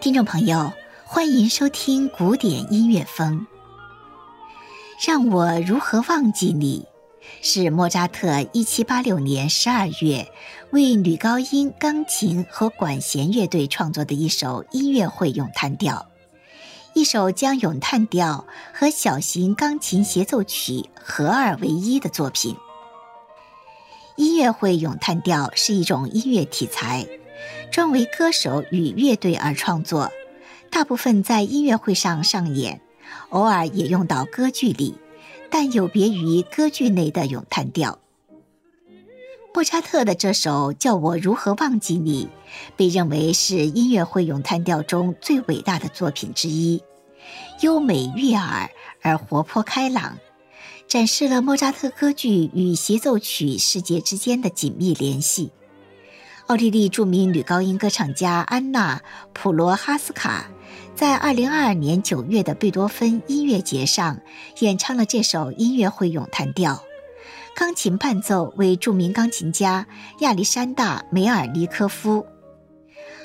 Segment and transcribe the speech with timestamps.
[0.00, 0.72] 听众朋友，
[1.04, 3.46] 欢迎收听古典音乐风。
[5.04, 6.86] 让我如何忘记你？
[7.42, 10.28] 是莫扎特1786年12月
[10.70, 16.06] 为女高音钢琴和管弦乐队创作的一首音乐会咏叹调，
[16.94, 22.54] 一首将咏叹调和小型钢琴协奏曲合二为一的作品。
[24.16, 27.06] 音乐会咏叹调是一种音乐题材。
[27.70, 30.10] 专为歌手与乐队而创作，
[30.70, 32.80] 大部分在音乐会上上演，
[33.28, 34.94] 偶尔也用到歌剧里，
[35.50, 37.98] 但有别于歌剧内的咏叹调。
[39.52, 42.26] 莫扎特的这首《叫我如何忘记你》
[42.76, 46.82] 被认为是音乐会咏叹调中最伟大的作品之一，
[47.62, 48.70] 优美悦耳
[49.00, 50.18] 而活泼开朗，
[50.86, 55.50] 展示了莫扎特歌剧与协奏曲世界之间的紧密联系。
[56.46, 58.98] 奥地利著名女高音歌唱家安娜·
[59.32, 60.46] 普罗哈斯卡，
[60.94, 64.20] 在2022年9月的贝多芬音乐节上
[64.60, 66.84] 演唱了这首音乐会咏叹调，
[67.56, 69.88] 钢琴伴奏为著名钢琴家
[70.20, 72.24] 亚历山大·梅尔尼科夫。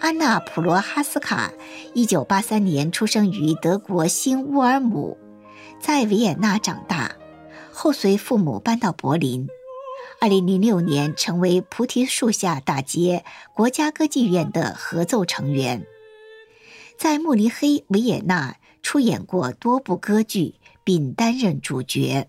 [0.00, 1.52] 安娜·普罗哈斯卡
[1.94, 5.18] 1983年出生于德国新乌尔姆，
[5.78, 7.12] 在维也纳长大，
[7.70, 9.46] 后随父母搬到柏林。
[10.22, 15.86] 二零零六年，成为菩提树下大街国家歌剧院的合奏成员，
[16.98, 22.28] 在慕尼黑、维也纳出演过多部歌剧，并担任主角。